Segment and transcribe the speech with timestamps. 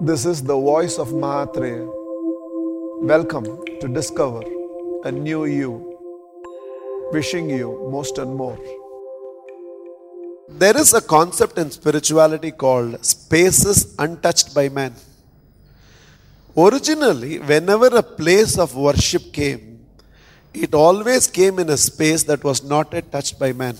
[0.00, 1.84] This is the voice of Mahatria.
[3.02, 3.46] Welcome
[3.80, 4.42] to discover
[5.02, 5.98] a new you.
[7.10, 8.56] Wishing you most and more.
[10.48, 14.94] There is a concept in spirituality called spaces untouched by man.
[16.56, 19.80] Originally, whenever a place of worship came,
[20.54, 23.76] it always came in a space that was not yet touched by man.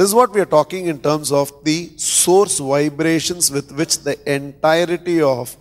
[0.00, 4.14] This is what we are talking in terms of the source vibrations with which the
[4.34, 5.54] entirety of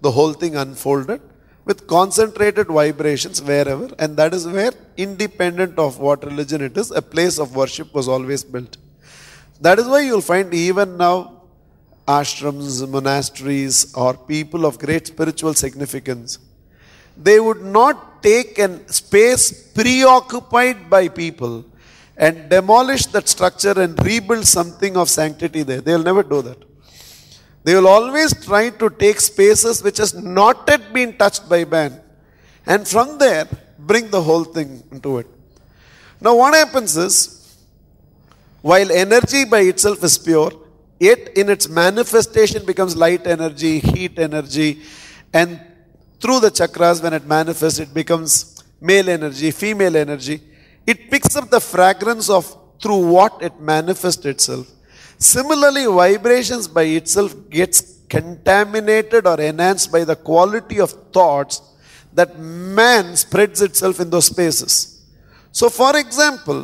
[0.00, 1.20] the whole thing unfolded
[1.64, 7.02] with concentrated vibrations wherever, and that is where, independent of what religion it is, a
[7.02, 8.76] place of worship was always built.
[9.60, 11.42] That is why you'll find even now
[12.06, 16.38] ashrams, monasteries, or people of great spiritual significance,
[17.16, 21.64] they would not take a space preoccupied by people
[22.26, 25.80] and demolish that structure and rebuild something of sanctity there.
[25.80, 26.58] They'll never do that.
[27.64, 31.98] They will always try to take spaces which has not yet been touched by man
[32.66, 35.26] and from there bring the whole thing into it.
[36.20, 37.56] Now, what happens is,
[38.60, 40.52] while energy by itself is pure,
[40.98, 44.82] yet in its manifestation becomes light energy, heat energy,
[45.32, 45.58] and
[46.20, 50.42] through the chakras, when it manifests, it becomes male energy, female energy.
[50.90, 52.44] It picks up the fragrance of
[52.82, 54.66] through what it manifests itself.
[55.18, 61.60] Similarly, vibrations by itself gets contaminated or enhanced by the quality of thoughts
[62.12, 64.74] that man spreads itself in those spaces.
[65.52, 66.60] So, for example,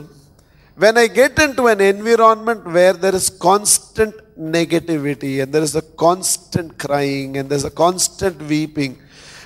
[0.82, 5.82] when I get into an environment where there is constant negativity and there is a
[5.82, 8.98] constant crying and there's a constant weeping,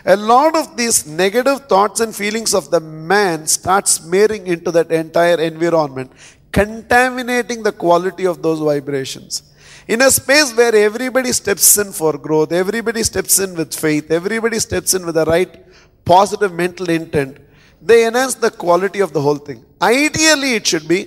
[0.04, 4.90] a lot of these negative thoughts and feelings of the man start smearing into that
[4.90, 6.10] entire environment,
[6.52, 9.42] contaminating the quality of those vibrations.
[9.88, 14.58] In a space where everybody steps in for growth, everybody steps in with faith, everybody
[14.58, 15.66] steps in with the right
[16.04, 17.38] positive mental intent,
[17.82, 19.64] they enhance the quality of the whole thing.
[19.80, 21.00] Ideally, it should be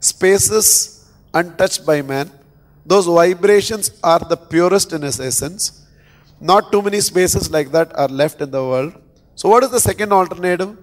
[0.00, 2.30] spaces untouched by man.
[2.84, 5.86] Those vibrations are the purest in its essence.
[6.40, 8.94] Not too many spaces like that are left in the world.
[9.34, 10.76] So, what is the second alternative?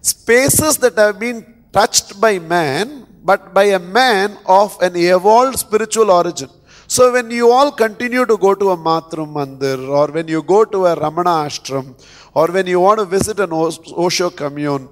[0.00, 6.10] Spaces that have been touched by man, but by a man of an evolved spiritual
[6.10, 6.50] origin.
[6.88, 10.64] So, when you all continue to go to a Matru Mandir, or when you go
[10.64, 11.94] to a Ramana ashram,
[12.34, 14.88] or when you want to visit an Osho commune,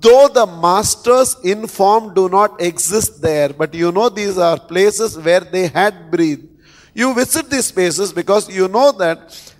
[0.00, 5.18] though the masters in form do not exist there, but you know these are places
[5.18, 6.46] where they had breathed.
[7.00, 9.18] You visit these spaces because you know that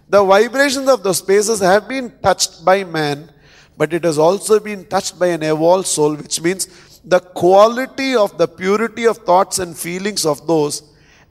[0.09, 3.31] the vibrations of those spaces have been touched by man,
[3.77, 6.67] but it has also been touched by an evolved soul, which means
[7.05, 10.83] the quality of the purity of thoughts and feelings of those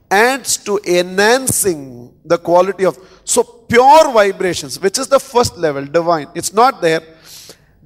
[0.10, 6.28] adds to enhancing the quality of so pure vibrations, which is the first level, divine.
[6.34, 7.02] It's not there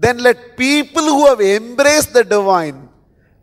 [0.01, 2.89] then let people who have embraced the divine,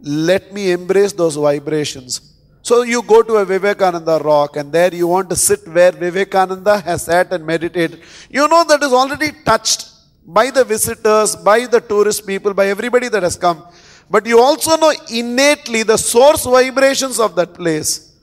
[0.00, 2.27] let me embrace those vibrations.
[2.68, 6.78] So you go to a Vivekananda rock and there you want to sit where Vivekananda
[6.80, 8.02] has sat and meditated.
[8.28, 9.88] You know that is already touched
[10.26, 13.64] by the visitors, by the tourist people, by everybody that has come.
[14.10, 18.14] But you also know innately the source vibrations of that place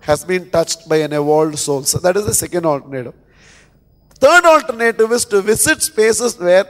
[0.00, 1.84] has been touched by an evolved soul.
[1.84, 3.14] So that is the second alternative.
[4.14, 6.64] Third alternative is to visit spaces where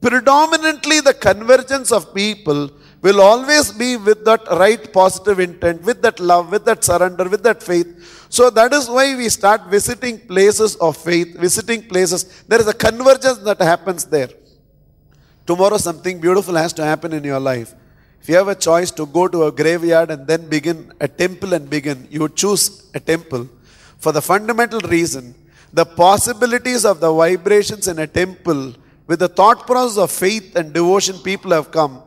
[0.00, 2.70] predominantly the convergence of people
[3.02, 7.42] will always be with that right positive intent, with that love, with that surrender, with
[7.42, 8.26] that faith.
[8.28, 12.42] So that is why we start visiting places of faith, visiting places.
[12.46, 14.28] There is a convergence that happens there.
[15.46, 17.74] Tomorrow, something beautiful has to happen in your life.
[18.20, 21.54] If you have a choice to go to a graveyard and then begin a temple
[21.54, 23.48] and begin, you choose a temple
[23.98, 25.34] for the fundamental reason
[25.72, 28.74] the possibilities of the vibrations in a temple
[29.06, 32.02] with the thought process of faith and devotion people have come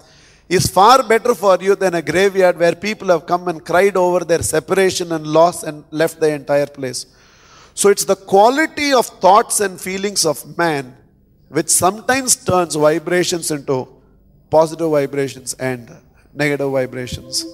[0.55, 4.25] is far better for you than a graveyard where people have come and cried over
[4.25, 7.05] their separation and loss and left the entire place.
[7.73, 10.95] So it's the quality of thoughts and feelings of man
[11.49, 13.87] which sometimes turns vibrations into
[14.49, 15.91] positive vibrations and
[16.33, 17.45] negative vibrations.